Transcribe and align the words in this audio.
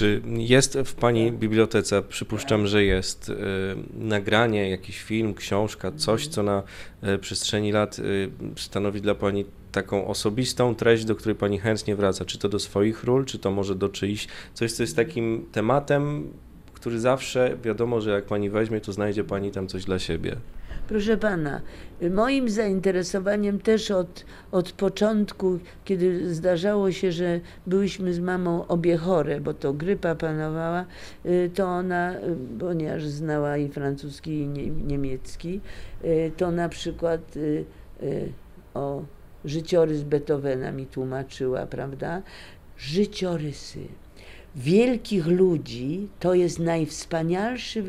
Czy 0.00 0.22
jest 0.36 0.78
w 0.84 0.94
Pani 0.94 1.32
bibliotece, 1.32 2.02
przypuszczam, 2.02 2.66
że 2.66 2.84
jest, 2.84 3.28
y, 3.28 3.34
nagranie, 3.94 4.70
jakiś 4.70 5.02
film, 5.02 5.34
książka, 5.34 5.92
coś, 5.92 6.26
co 6.26 6.42
na 6.42 6.62
y, 7.04 7.18
przestrzeni 7.18 7.72
lat 7.72 7.98
y, 7.98 8.30
stanowi 8.56 9.00
dla 9.00 9.14
Pani 9.14 9.44
taką 9.72 10.06
osobistą 10.06 10.74
treść, 10.74 11.04
do 11.04 11.16
której 11.16 11.34
Pani 11.34 11.58
chętnie 11.58 11.96
wraca? 11.96 12.24
Czy 12.24 12.38
to 12.38 12.48
do 12.48 12.58
swoich 12.58 13.04
ról, 13.04 13.24
czy 13.24 13.38
to 13.38 13.50
może 13.50 13.74
do 13.74 13.88
czyichś, 13.88 14.28
coś, 14.54 14.72
co 14.72 14.82
jest 14.82 14.96
takim 14.96 15.46
tematem, 15.52 16.32
który 16.72 17.00
zawsze 17.00 17.56
wiadomo, 17.64 18.00
że 18.00 18.10
jak 18.10 18.24
Pani 18.24 18.50
weźmie, 18.50 18.80
to 18.80 18.92
znajdzie 18.92 19.24
Pani 19.24 19.50
tam 19.50 19.68
coś 19.68 19.84
dla 19.84 19.98
siebie? 19.98 20.36
Proszę 20.90 21.16
pana, 21.16 21.60
moim 22.10 22.48
zainteresowaniem 22.48 23.60
też 23.60 23.90
od, 23.90 24.24
od 24.52 24.72
początku, 24.72 25.58
kiedy 25.84 26.34
zdarzało 26.34 26.92
się, 26.92 27.12
że 27.12 27.40
byłyśmy 27.66 28.14
z 28.14 28.20
mamą 28.20 28.66
obie 28.66 28.96
chore, 28.96 29.40
bo 29.40 29.54
to 29.54 29.72
grypa 29.72 30.14
panowała, 30.14 30.84
y, 31.26 31.50
to 31.54 31.66
ona, 31.66 32.14
y, 32.14 32.36
ponieważ 32.60 33.06
znała 33.06 33.56
i 33.56 33.68
francuski, 33.68 34.30
i 34.30 34.48
nie, 34.48 34.70
niemiecki, 34.70 35.60
y, 36.04 36.32
to 36.36 36.50
na 36.50 36.68
przykład 36.68 37.20
o 38.74 39.02
życiorys 39.44 40.02
Beethovena 40.02 40.72
mi 40.72 40.86
tłumaczyła, 40.86 41.66
prawda? 41.66 42.22
Życiorysy 42.78 43.80
wielkich 44.56 45.26
ludzi 45.26 46.08
to 46.20 46.34
jest 46.34 46.58
najwspanialszy 46.58 47.82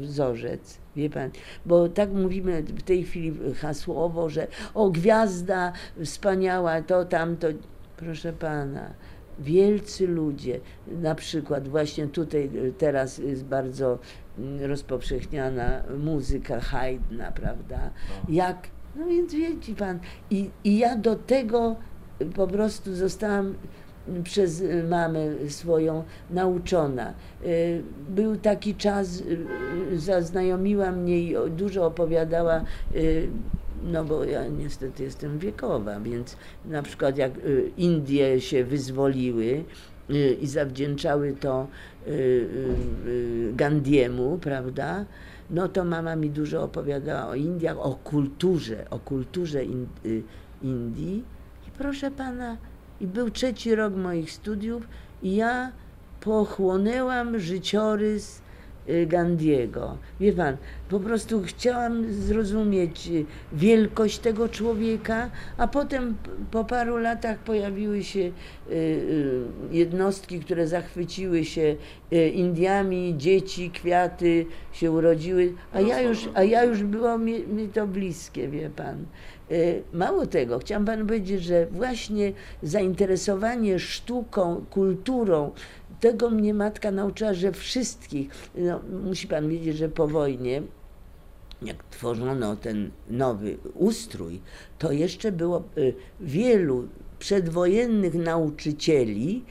wzorzec 0.00 0.82
Wie 0.96 1.10
pan, 1.10 1.30
bo 1.66 1.88
tak 1.88 2.12
mówimy 2.12 2.62
w 2.62 2.82
tej 2.82 3.04
chwili 3.04 3.54
hasłowo, 3.54 4.28
że 4.28 4.46
o 4.74 4.90
gwiazda 4.90 5.72
wspaniała, 6.04 6.82
to 6.82 7.04
tamto. 7.04 7.48
Proszę 7.96 8.32
pana, 8.32 8.94
wielcy 9.38 10.06
ludzie, 10.06 10.60
na 10.86 11.14
przykład 11.14 11.68
właśnie 11.68 12.06
tutaj 12.06 12.50
y, 12.54 12.72
teraz 12.78 13.18
jest 13.18 13.44
bardzo 13.44 13.98
mm, 14.38 14.70
rozpowszechniana 14.70 15.82
muzyka 15.98 16.60
Haydna, 16.60 17.32
prawda? 17.32 17.78
No. 17.78 18.34
Jak, 18.34 18.68
no 18.96 19.06
więc 19.06 19.34
wiecie 19.34 19.74
pan, 19.74 19.98
i, 20.30 20.50
i 20.64 20.78
ja 20.78 20.96
do 20.96 21.16
tego 21.16 21.76
po 22.34 22.46
prostu 22.46 22.94
zostałam 22.94 23.54
przez 24.24 24.64
mamę 24.90 25.20
swoją 25.48 26.04
nauczona. 26.30 27.14
Y, 27.44 27.82
był 28.08 28.36
taki 28.36 28.74
czas, 28.74 29.20
y, 29.20 29.98
zaznajomiła 29.98 30.92
mnie 30.92 31.20
i 31.20 31.34
dużo 31.50 31.86
opowiadała, 31.86 32.64
y, 32.94 33.28
no 33.84 34.04
bo 34.04 34.24
ja 34.24 34.48
niestety 34.48 35.02
jestem 35.02 35.38
wiekowa, 35.38 36.00
więc 36.00 36.36
na 36.64 36.82
przykład 36.82 37.18
jak 37.18 37.32
Indie 37.76 38.40
się 38.40 38.64
wyzwoliły 38.64 39.64
i 40.40 40.46
zawdzięczały 40.46 41.36
to 41.40 41.66
Gandiemu, 43.52 44.38
prawda? 44.38 45.04
No 45.50 45.68
to 45.68 45.84
mama 45.84 46.16
mi 46.16 46.30
dużo 46.30 46.62
opowiadała 46.62 47.28
o 47.28 47.34
Indiach, 47.34 47.78
o 47.78 47.94
kulturze, 47.94 48.90
o 48.90 48.98
kulturze 48.98 49.64
Indii. 50.62 51.24
I 51.68 51.70
proszę 51.78 52.10
pana, 52.10 52.56
i 53.02 53.06
był 53.06 53.30
trzeci 53.30 53.74
rok 53.74 53.94
moich 53.94 54.32
studiów 54.32 54.82
i 55.22 55.36
ja 55.36 55.72
pochłonęłam 56.20 57.38
życiorys 57.38 58.40
Gandiego. 59.06 59.96
Wie 60.20 60.32
pan, 60.32 60.56
po 60.88 61.00
prostu 61.00 61.42
chciałam 61.42 62.12
zrozumieć 62.12 63.08
y, 63.08 63.24
wielkość 63.52 64.18
tego 64.18 64.48
człowieka, 64.48 65.30
a 65.56 65.68
potem 65.68 66.14
po 66.50 66.64
paru 66.64 66.96
latach 66.96 67.38
pojawiły 67.38 68.04
się 68.04 68.32
y, 68.70 69.42
jednostki, 69.70 70.40
które 70.40 70.66
zachwyciły 70.66 71.44
się 71.44 71.76
Indiami, 72.34 73.14
dzieci, 73.16 73.70
kwiaty 73.70 74.46
się 74.72 74.90
urodziły, 74.90 75.54
a 75.72 75.80
ja 75.80 76.00
już, 76.00 76.28
a 76.34 76.42
ja 76.42 76.64
już 76.64 76.82
było 76.82 77.18
mi, 77.18 77.46
mi 77.46 77.68
to 77.68 77.86
bliskie, 77.86 78.48
wie 78.48 78.70
pan. 78.70 79.04
Y, 79.52 79.82
mało 79.92 80.26
tego, 80.26 80.58
chciałam 80.58 80.84
panu 80.84 81.06
powiedzieć, 81.06 81.42
że 81.42 81.66
właśnie 81.66 82.32
zainteresowanie 82.62 83.78
sztuką, 83.78 84.64
kulturą, 84.70 85.50
tego 86.02 86.30
mnie 86.30 86.54
matka 86.54 86.90
nauczyła, 86.90 87.34
że 87.34 87.52
wszystkich, 87.52 88.30
no, 88.54 88.80
musi 89.04 89.28
pan 89.28 89.48
wiedzieć, 89.48 89.76
że 89.76 89.88
po 89.88 90.08
wojnie 90.08 90.62
jak 91.62 91.84
tworzono 91.84 92.56
ten 92.56 92.90
nowy 93.10 93.58
ustrój, 93.74 94.40
to 94.78 94.92
jeszcze 94.92 95.32
było 95.32 95.62
y, 95.78 95.94
wielu 96.20 96.88
przedwojennych 97.18 98.14
nauczycieli, 98.14 99.44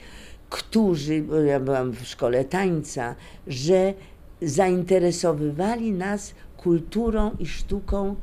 którzy, 0.49 1.23
ja 1.47 1.59
byłam 1.59 1.91
w 1.91 2.07
szkole 2.07 2.45
tańca, 2.45 3.15
że 3.47 3.93
zainteresowywali 4.41 5.91
nas 5.91 6.33
kulturą 6.57 7.31
i 7.39 7.45
sztuką 7.45 8.15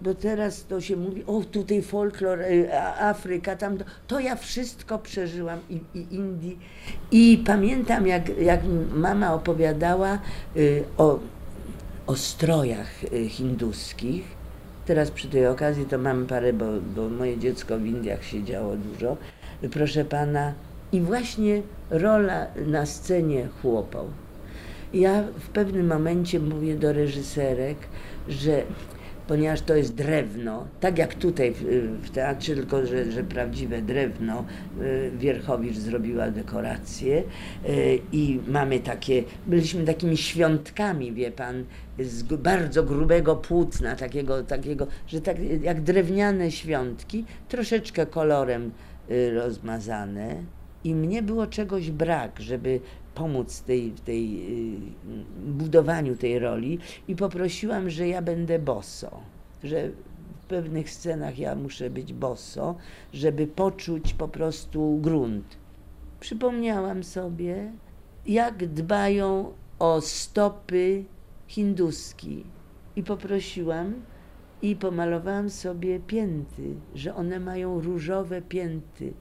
bo 0.00 0.14
teraz 0.14 0.64
to 0.64 0.80
się 0.80 0.96
mówi, 0.96 1.24
o 1.26 1.40
tutaj 1.40 1.82
folklor, 1.82 2.40
e, 2.40 2.82
Afryka, 3.00 3.56
tam, 3.56 3.78
to 4.06 4.20
ja 4.20 4.36
wszystko 4.36 4.98
przeżyłam 4.98 5.58
i, 5.70 5.98
i 5.98 6.14
Indii. 6.14 6.58
I 7.10 7.42
pamiętam, 7.46 8.06
jak, 8.06 8.38
jak 8.38 8.60
mama 8.94 9.34
opowiadała 9.34 10.18
y, 10.56 10.84
o, 10.98 11.18
o 12.06 12.16
strojach 12.16 13.04
y, 13.12 13.28
hinduskich. 13.28 14.38
Teraz 14.86 15.10
przy 15.10 15.28
tej 15.28 15.46
okazji 15.46 15.84
to 15.84 15.98
mam 15.98 16.26
parę, 16.26 16.52
bo, 16.52 16.64
bo 16.96 17.08
moje 17.08 17.38
dziecko 17.38 17.78
w 17.78 17.86
Indiach 17.86 18.24
siedziało 18.24 18.76
dużo. 18.76 19.16
Proszę 19.70 20.04
pana, 20.04 20.54
i 20.92 21.00
właśnie 21.00 21.62
rola 21.90 22.46
na 22.66 22.86
scenie 22.86 23.48
chłopał. 23.62 24.06
Ja 24.94 25.22
w 25.38 25.48
pewnym 25.48 25.86
momencie 25.86 26.40
mówię 26.40 26.76
do 26.76 26.92
reżyserek, 26.92 27.76
że 28.28 28.62
ponieważ 29.28 29.60
to 29.60 29.76
jest 29.76 29.94
drewno, 29.94 30.66
tak 30.80 30.98
jak 30.98 31.14
tutaj 31.14 31.54
w, 32.02 32.10
teatrze, 32.10 32.54
tylko 32.54 32.86
że, 32.86 33.12
że, 33.12 33.24
prawdziwe 33.24 33.82
drewno. 33.82 34.44
Y, 34.80 35.10
Wierchowicz 35.18 35.76
zrobiła 35.76 36.30
dekoracje 36.30 37.22
y, 37.68 38.00
i 38.12 38.40
mamy 38.48 38.80
takie, 38.80 39.24
byliśmy 39.46 39.84
takimi 39.84 40.16
świątkami, 40.16 41.12
wie 41.12 41.30
pan, 41.30 41.64
z 41.98 42.22
bardzo 42.22 42.82
grubego 42.82 43.36
płótna, 43.36 43.96
takiego, 43.96 44.42
takiego 44.42 44.86
że 45.06 45.20
tak 45.20 45.36
jak 45.62 45.80
drewniane 45.80 46.50
świątki, 46.50 47.24
troszeczkę 47.48 48.06
kolorem 48.06 48.70
y, 49.10 49.34
rozmazane. 49.34 50.36
I 50.84 50.94
mnie 50.94 51.22
było 51.22 51.46
czegoś 51.46 51.90
brak, 51.90 52.40
żeby 52.40 52.80
pomóc 53.18 53.62
tej, 53.62 53.92
tej 53.92 54.24
y, 54.70 54.80
budowaniu 55.46 56.16
tej 56.16 56.38
roli 56.38 56.78
i 57.08 57.16
poprosiłam, 57.16 57.90
że 57.90 58.08
ja 58.08 58.22
będę 58.22 58.58
boso, 58.58 59.20
że 59.64 59.90
w 60.42 60.46
pewnych 60.46 60.90
scenach 60.90 61.38
ja 61.38 61.54
muszę 61.54 61.90
być 61.90 62.12
boso, 62.12 62.74
żeby 63.12 63.46
poczuć 63.46 64.14
po 64.14 64.28
prostu 64.28 64.98
grunt. 65.02 65.56
Przypomniałam 66.20 67.04
sobie, 67.04 67.72
jak 68.26 68.66
dbają 68.66 69.52
o 69.78 70.00
stopy 70.00 71.04
hinduski 71.46 72.44
i 72.96 73.02
poprosiłam 73.02 73.94
i 74.62 74.76
pomalowałam 74.76 75.50
sobie 75.50 76.00
pięty, 76.00 76.74
że 76.94 77.14
one 77.14 77.40
mają 77.40 77.80
różowe 77.80 78.42
pięty, 78.42 79.12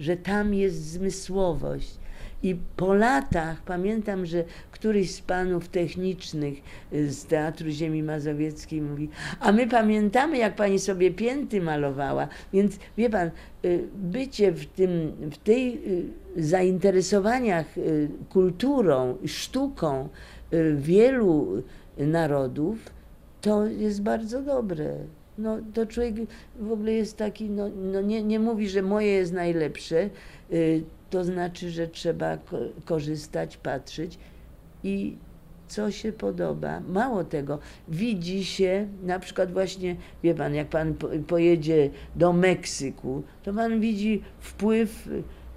że 0.00 0.16
tam 0.16 0.54
jest 0.54 0.84
zmysłowość, 0.84 1.98
i 2.44 2.56
po 2.76 2.94
latach 2.94 3.62
pamiętam, 3.62 4.26
że 4.26 4.44
któryś 4.70 5.14
z 5.14 5.20
panów 5.20 5.68
technicznych 5.68 6.54
y, 6.92 7.12
z 7.12 7.26
Teatru 7.26 7.70
Ziemi 7.70 8.02
Mazowieckiej 8.02 8.82
mówi, 8.82 9.08
a 9.40 9.52
my 9.52 9.68
pamiętamy, 9.68 10.38
jak 10.38 10.56
pani 10.56 10.78
sobie 10.78 11.10
pięty 11.10 11.60
malowała. 11.60 12.28
Więc 12.52 12.78
wie 12.96 13.10
pan, 13.10 13.30
y, 13.64 13.84
bycie 13.94 14.52
w, 14.52 14.66
tym, 14.66 15.12
w 15.32 15.38
tej 15.38 15.74
y, 16.36 16.44
zainteresowaniach 16.44 17.66
kulturą, 18.28 19.16
sztuką 19.26 20.08
wielu 20.76 21.62
narodów, 21.98 22.78
to 23.40 23.66
jest 23.66 24.02
bardzo 24.02 24.42
dobre. 24.42 24.94
No, 25.38 25.58
to 25.74 25.86
człowiek 25.86 26.14
w 26.60 26.72
ogóle 26.72 26.92
jest 26.92 27.16
taki, 27.16 27.50
no, 27.50 27.68
no 27.92 28.00
nie, 28.00 28.22
nie 28.22 28.40
mówi, 28.40 28.68
że 28.68 28.82
moje 28.82 29.08
jest 29.08 29.32
najlepsze, 29.32 30.10
to 31.14 31.24
znaczy, 31.24 31.70
że 31.70 31.88
trzeba 31.88 32.38
korzystać, 32.84 33.56
patrzeć 33.56 34.18
i 34.84 35.16
co 35.68 35.90
się 35.90 36.12
podoba. 36.12 36.80
Mało 36.88 37.24
tego, 37.24 37.58
widzi 37.88 38.44
się, 38.44 38.88
na 39.02 39.18
przykład 39.18 39.52
właśnie, 39.52 39.96
wie 40.22 40.34
pan, 40.34 40.54
jak 40.54 40.68
pan 40.68 40.94
pojedzie 41.26 41.90
do 42.16 42.32
Meksyku, 42.32 43.22
to 43.42 43.52
pan 43.52 43.80
widzi 43.80 44.22
wpływ 44.38 45.08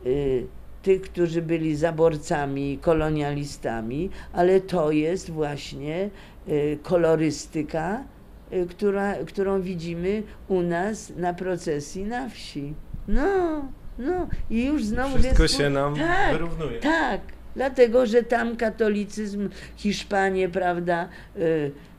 y, 0.05 0.47
tych, 0.83 1.01
którzy 1.01 1.41
byli 1.41 1.75
zaborcami, 1.75 2.79
kolonialistami, 2.81 4.09
ale 4.33 4.61
to 4.61 4.91
jest 4.91 5.29
właśnie 5.29 6.09
y, 6.47 6.79
kolorystyka, 6.83 8.03
y, 8.53 8.65
która, 8.69 9.15
którą 9.15 9.61
widzimy 9.61 10.23
u 10.47 10.61
nas 10.61 11.13
na 11.15 11.33
procesji 11.33 12.03
na 12.03 12.29
wsi. 12.29 12.73
No. 13.07 13.77
No 13.99 14.27
i 14.49 14.65
już 14.65 14.85
znowu 14.85 15.17
Wszystko 15.17 15.47
się 15.47 15.69
nam 15.69 15.95
tak, 15.95 16.33
wyrównuje. 16.33 16.79
Tak, 16.79 17.21
Dlatego, 17.57 18.05
że 18.05 18.23
tam 18.23 18.55
katolicyzm 18.55 19.49
Hiszpanie, 19.75 20.49
prawda, 20.49 21.09
y, 21.37 21.41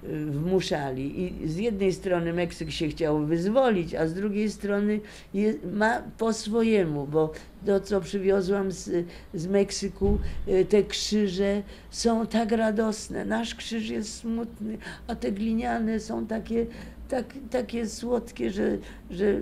y, 0.05 0.27
wmuszali. 0.27 1.23
I 1.23 1.49
z 1.49 1.57
jednej 1.57 1.93
strony 1.93 2.33
Meksyk 2.33 2.71
się 2.71 2.89
chciał 2.89 3.27
wyzwolić, 3.27 3.95
a 3.95 4.07
z 4.07 4.15
drugiej 4.15 4.51
strony 4.51 5.01
je, 5.35 5.55
ma 5.73 6.03
po 6.19 6.33
swojemu, 6.33 7.07
bo 7.07 7.33
to, 7.67 7.81
co 7.81 8.01
przywiozłam 8.01 8.73
z, 8.73 9.07
z 9.35 9.47
Meksyku, 9.47 10.19
y, 10.49 10.65
te 10.65 10.83
krzyże 10.83 11.63
są 11.91 12.27
tak 12.27 12.53
radosne. 12.53 13.25
Nasz 13.25 13.55
krzyż 13.55 13.89
jest 13.89 14.15
smutny, 14.15 14.79
a 15.07 15.15
te 15.15 15.33
gliniane 15.33 16.01
są 16.01 16.27
takie, 16.27 16.67
tak, 17.09 17.25
takie 17.51 17.89
słodkie, 17.89 18.51
że, 18.51 18.79
że 19.11 19.41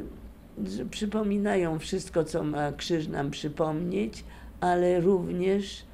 przypominają 0.91 1.79
wszystko, 1.79 2.25
co 2.25 2.45
ma 2.45 2.73
krzyż 2.73 3.09
nam 3.09 3.31
przypomnieć, 3.31 4.25
ale 4.61 5.01
również 5.01 5.85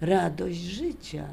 radość 0.00 0.56
życia. 0.58 1.28